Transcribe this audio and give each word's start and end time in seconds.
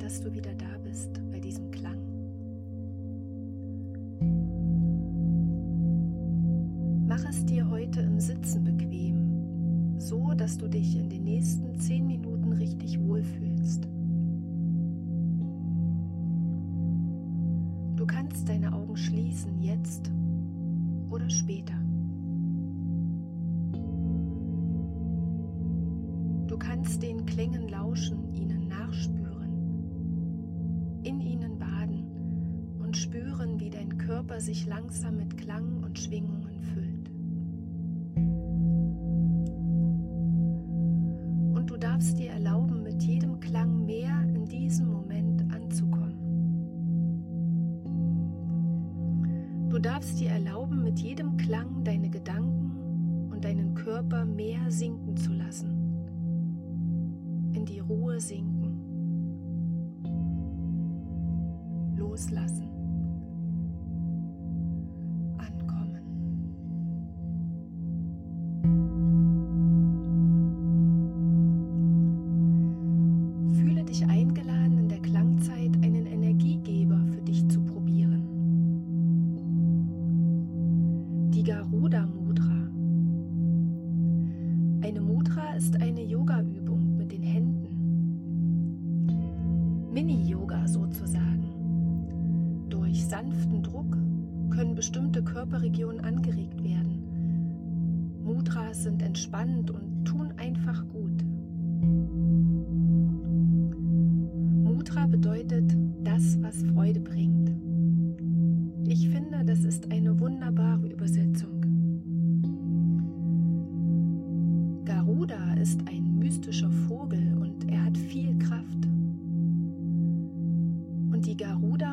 Dass 0.00 0.20
du 0.20 0.34
wieder 0.34 0.54
da 0.54 0.78
bist 0.82 1.10
bei 1.30 1.38
diesem 1.38 1.70
Klang. 1.70 2.09
Sich 34.40 34.66
langsam 34.66 35.16
mit 35.16 35.36
Klang 35.36 35.82
und 35.84 35.98
Schwingungen 35.98 36.62
füllt. 36.62 37.10
Und 41.56 41.70
du 41.70 41.76
darfst 41.76 42.18
dir 42.18 42.30
erlauben, 42.30 42.82
mit 42.82 43.02
jedem 43.02 43.38
Klang 43.40 43.84
mehr 43.84 44.22
in 44.34 44.46
diesem 44.46 44.90
Moment 44.90 45.42
anzukommen. 45.52 46.00
Du 49.68 49.78
darfst 49.78 50.18
dir 50.18 50.30
erlauben, 50.30 50.82
mit 50.82 50.98
jedem 50.98 51.36
Klang 51.36 51.84
deine 51.84 52.10
Gedanken 52.10 53.28
und 53.30 53.44
deinen 53.44 53.74
Körper 53.74 54.24
mehr 54.24 54.70
sinken 54.70 55.16
zu 55.16 55.32
lassen, 55.32 55.70
in 57.52 57.64
die 57.66 57.78
Ruhe 57.78 58.18
sinken, 58.20 58.80
loslassen. 61.96 62.79
Mini-Yoga 89.92 90.68
sozusagen. 90.68 92.66
Durch 92.68 93.04
sanften 93.04 93.62
Druck 93.62 93.96
können 94.50 94.76
bestimmte 94.76 95.22
Körperregionen 95.24 96.00
angeregt 96.00 96.62
werden. 96.62 98.20
Mudras 98.22 98.84
sind 98.84 99.02
entspannend 99.02 99.72
und 99.72 100.04
tun 100.04 100.32
einfach 100.36 100.86
gut. 100.88 101.09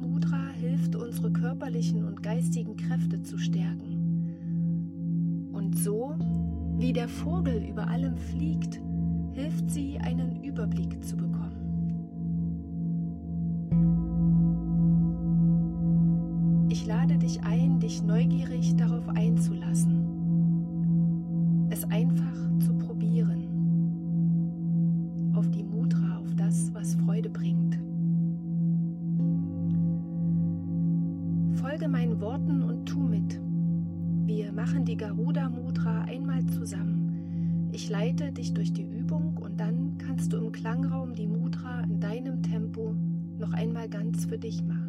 Mudra 0.00 0.48
hilft, 0.60 0.96
unsere 0.96 1.30
körperlichen 1.30 2.04
und 2.04 2.22
geistigen 2.22 2.76
Kräfte 2.76 3.22
zu 3.22 3.38
stärken. 3.38 5.48
Und 5.52 5.78
so, 5.78 6.14
wie 6.78 6.92
der 6.92 7.08
Vogel 7.08 7.64
über 7.68 7.88
allem 7.88 8.16
fliegt, 8.16 8.80
hilft 9.32 9.70
sie, 9.70 9.98
einen 9.98 10.42
Überblick 10.42 11.04
zu 11.04 11.16
bekommen. 11.16 11.50
Ich 16.70 16.86
lade 16.86 17.18
dich 17.18 17.42
ein, 17.42 17.80
dich 17.80 18.02
neugierig 18.02 18.76
darauf 18.76 19.08
einzulassen, 19.08 19.99
Wir 34.32 34.52
machen 34.52 34.84
die 34.84 34.96
Garuda 34.96 35.48
Mudra 35.48 36.02
einmal 36.02 36.46
zusammen. 36.46 37.68
Ich 37.72 37.90
leite 37.90 38.30
dich 38.30 38.54
durch 38.54 38.72
die 38.72 38.84
Übung 38.84 39.36
und 39.38 39.58
dann 39.58 39.98
kannst 39.98 40.32
du 40.32 40.36
im 40.36 40.52
Klangraum 40.52 41.16
die 41.16 41.26
Mudra 41.26 41.80
in 41.80 41.98
deinem 41.98 42.40
Tempo 42.40 42.94
noch 43.40 43.52
einmal 43.52 43.88
ganz 43.88 44.26
für 44.26 44.38
dich 44.38 44.62
machen. 44.62 44.79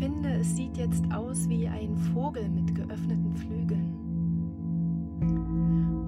Finde, 0.00 0.30
es 0.30 0.56
sieht 0.56 0.78
jetzt 0.78 1.04
aus 1.12 1.46
wie 1.50 1.68
ein 1.68 1.94
Vogel 2.14 2.48
mit 2.48 2.74
geöffneten 2.74 3.36
Flügeln. 3.36 3.94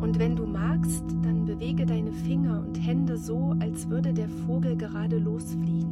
Und 0.00 0.18
wenn 0.18 0.34
du 0.34 0.46
magst, 0.46 1.04
dann 1.22 1.44
bewege 1.44 1.84
deine 1.84 2.10
Finger 2.10 2.64
und 2.66 2.76
Hände 2.76 3.18
so, 3.18 3.54
als 3.60 3.90
würde 3.90 4.14
der 4.14 4.30
Vogel 4.30 4.76
gerade 4.78 5.18
losfliegen. 5.18 5.91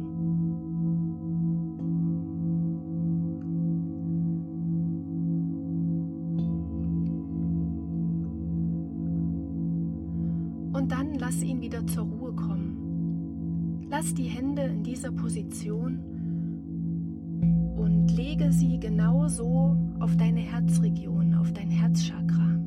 Lege 18.41 18.53
sie 18.53 18.79
genau 18.79 19.27
so 19.27 19.77
auf 19.99 20.17
deine 20.17 20.39
Herzregion, 20.39 21.35
auf 21.35 21.53
dein 21.53 21.69
Herzchakra. 21.69 22.57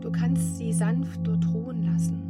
Du 0.00 0.12
kannst 0.12 0.58
sie 0.58 0.72
sanft 0.72 1.20
dort 1.26 1.46
ruhen 1.54 1.84
lassen. 1.84 2.27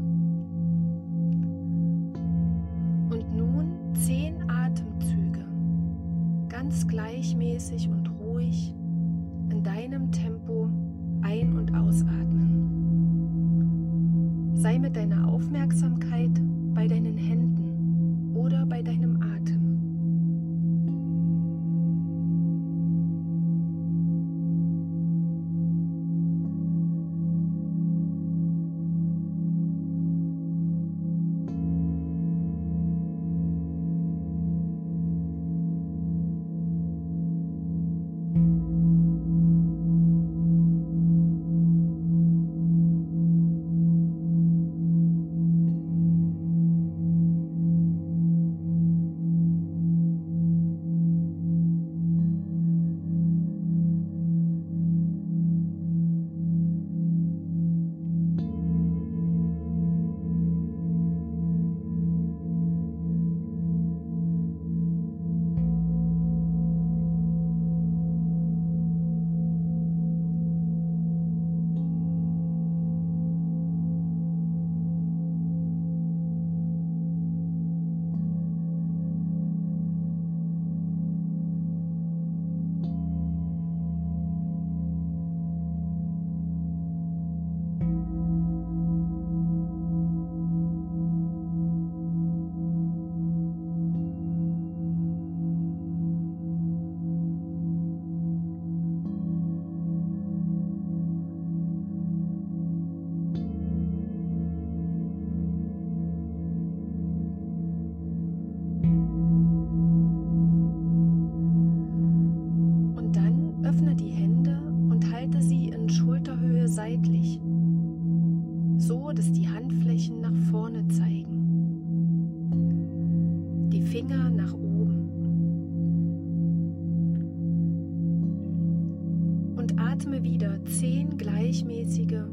Atme 129.78 130.22
wieder 130.22 130.62
zehn 130.64 131.16
gleichmäßige, 131.16 132.24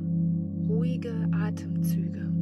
ruhige 0.68 1.14
Atemzüge. 1.32 2.35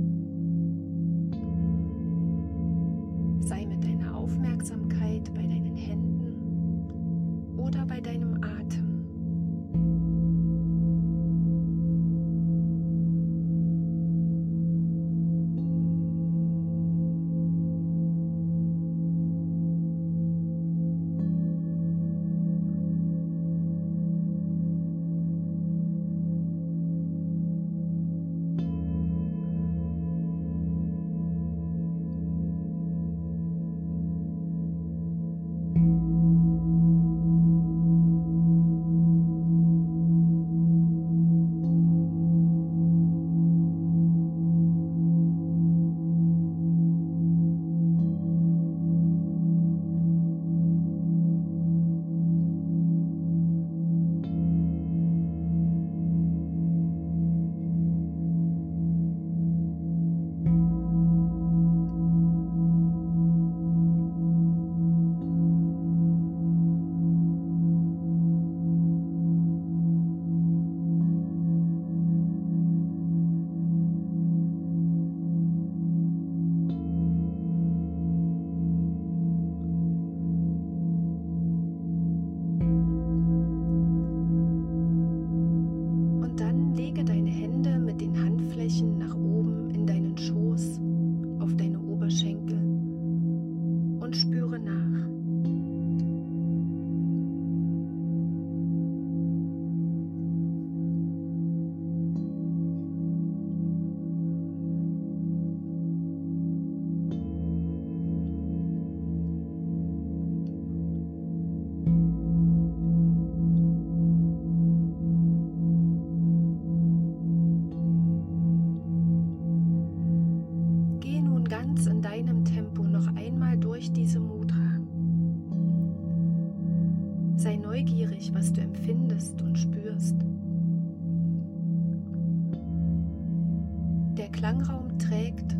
Klangraum 134.44 135.00
trägt 135.00 135.54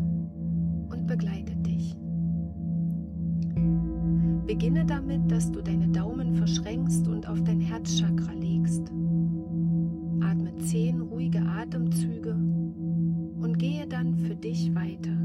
und 0.90 1.06
begleitet 1.06 1.66
dich. 1.66 1.96
Beginne 4.46 4.84
damit, 4.84 5.30
dass 5.30 5.50
du 5.50 5.62
deine 5.62 5.88
Daumen 5.88 6.34
verschränkst 6.34 7.08
und 7.08 7.26
auf 7.26 7.42
dein 7.44 7.60
Herzchakra 7.60 8.32
legst. 8.32 8.92
Atme 10.20 10.54
zehn 10.58 11.00
ruhige 11.00 11.40
Atemzüge 11.40 12.34
und 12.34 13.58
gehe 13.58 13.86
dann 13.86 14.16
für 14.16 14.34
dich 14.34 14.74
weiter. 14.74 15.16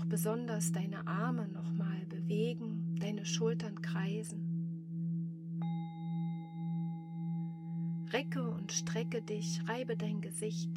Auch 0.00 0.06
besonders 0.06 0.72
deine 0.72 1.06
Arme 1.06 1.48
nochmal 1.48 2.06
bewegen, 2.06 2.96
deine 3.00 3.24
Schultern 3.24 3.82
kreisen. 3.82 4.46
Recke 8.12 8.50
und 8.50 8.72
strecke 8.72 9.22
dich, 9.22 9.60
reibe 9.68 9.96
dein 9.96 10.20
Gesicht. 10.20 10.70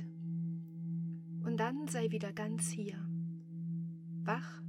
Und 1.43 1.57
dann 1.57 1.87
sei 1.87 2.11
wieder 2.11 2.31
ganz 2.31 2.67
hier, 2.69 2.97
wach 4.23 4.61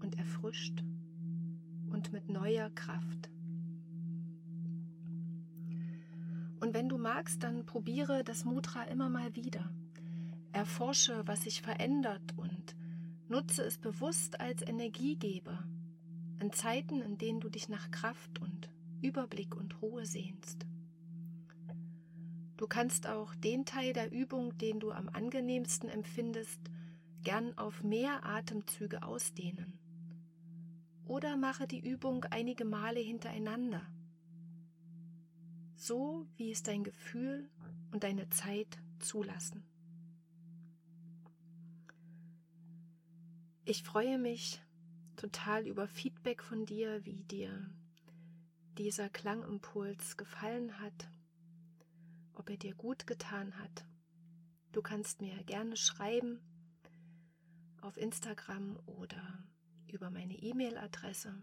und 0.00 0.18
erfrischt 0.18 0.84
und 1.90 2.12
mit 2.12 2.28
neuer 2.28 2.70
Kraft. 2.70 3.30
Und 6.60 6.74
wenn 6.74 6.88
du 6.88 6.98
magst, 6.98 7.42
dann 7.42 7.66
probiere 7.66 8.24
das 8.24 8.44
Mudra 8.44 8.84
immer 8.84 9.08
mal 9.08 9.34
wieder. 9.34 9.72
Erforsche, 10.52 11.22
was 11.26 11.42
sich 11.44 11.62
verändert 11.62 12.36
und 12.36 12.76
nutze 13.32 13.62
es 13.62 13.78
bewusst 13.78 14.40
als 14.40 14.60
Energiegeber 14.60 15.64
in 16.38 16.52
Zeiten, 16.52 17.00
in 17.00 17.16
denen 17.16 17.40
du 17.40 17.48
dich 17.48 17.70
nach 17.70 17.90
Kraft 17.90 18.38
und 18.40 18.68
Überblick 19.00 19.56
und 19.56 19.80
Ruhe 19.80 20.04
sehnst. 20.04 20.66
Du 22.58 22.66
kannst 22.66 23.06
auch 23.06 23.34
den 23.34 23.64
Teil 23.64 23.94
der 23.94 24.12
Übung, 24.12 24.58
den 24.58 24.80
du 24.80 24.92
am 24.92 25.08
angenehmsten 25.08 25.88
empfindest, 25.88 26.60
gern 27.22 27.56
auf 27.56 27.82
mehr 27.82 28.26
Atemzüge 28.26 29.02
ausdehnen. 29.02 29.78
Oder 31.06 31.38
mache 31.38 31.66
die 31.66 31.80
Übung 31.80 32.24
einige 32.26 32.66
Male 32.66 33.00
hintereinander, 33.00 33.80
so 35.74 36.26
wie 36.36 36.50
es 36.50 36.62
dein 36.62 36.84
Gefühl 36.84 37.48
und 37.92 38.04
deine 38.04 38.28
Zeit 38.28 38.78
zulassen. 38.98 39.64
Ich 43.64 43.82
freue 43.82 44.18
mich 44.18 44.60
total 45.16 45.66
über 45.66 45.86
Feedback 45.86 46.42
von 46.42 46.66
dir, 46.66 47.04
wie 47.04 47.22
dir 47.24 47.70
dieser 48.78 49.08
Klangimpuls 49.08 50.16
gefallen 50.16 50.80
hat 50.80 51.08
ob 52.34 52.50
er 52.50 52.56
dir 52.56 52.74
gut 52.74 53.06
getan 53.06 53.58
hat. 53.58 53.84
Du 54.72 54.82
kannst 54.82 55.20
mir 55.20 55.42
gerne 55.44 55.76
schreiben 55.76 56.40
auf 57.80 57.96
Instagram 57.96 58.78
oder 58.86 59.44
über 59.86 60.10
meine 60.10 60.34
E-Mail-Adresse. 60.34 61.34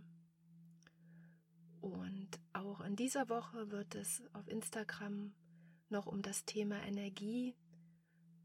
Und 1.82 2.30
auch 2.54 2.82
in 2.82 2.96
dieser 2.96 3.30
Woche 3.30 3.72
wird 3.72 3.96
es 3.96 4.24
auf 4.34 4.48
Instagram 4.48 5.34
noch 5.90 6.08
um 6.08 6.22
das 6.22 6.46
Thema 6.46 6.82
Energie, 6.84 7.56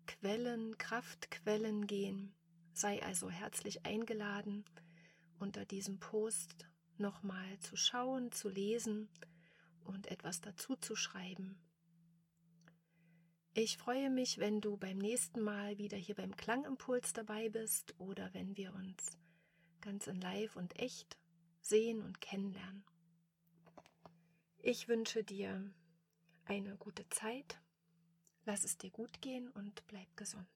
Quellen, 0.07 0.77
Kraftquellen 0.79 1.87
gehen. 1.87 2.35
Sei 2.75 3.01
also 3.05 3.31
herzlich 3.31 3.87
eingeladen, 3.87 4.65
unter 5.39 5.65
diesem 5.65 6.01
Post 6.01 6.69
nochmal 6.99 7.59
zu 7.61 7.77
schauen, 7.77 8.33
zu 8.33 8.49
lesen 8.49 9.09
und 9.85 10.09
etwas 10.09 10.41
dazu 10.41 10.75
zu 10.75 10.97
schreiben. 10.97 11.57
Ich 13.55 13.79
freue 13.79 14.11
mich, 14.11 14.39
wenn 14.39 14.61
du 14.61 14.77
beim 14.77 14.99
nächsten 14.99 15.41
Mal 15.41 15.79
wieder 15.79 15.97
hier 15.97 16.17
beim 16.17 16.35
Klangimpuls 16.35 17.13
dabei 17.13 17.49
bist 17.49 17.95
oder 17.99 18.35
wenn 18.35 18.57
wir 18.57 18.75
uns 18.75 19.17
ganz 19.81 20.09
in 20.09 20.21
Live 20.21 20.57
und 20.57 20.77
echt 20.81 21.17
sehen 21.61 22.03
und 22.03 22.21
kennenlernen. 22.21 22.85
Ich 24.59 24.89
wünsche 24.89 25.23
dir 25.23 25.73
eine 26.45 26.77
gute 26.79 27.09
Zeit, 27.11 27.61
lass 28.45 28.65
es 28.65 28.77
dir 28.79 28.91
gut 28.91 29.23
gehen 29.23 29.49
und 29.51 29.87
bleib 29.87 30.17
gesund. 30.17 30.49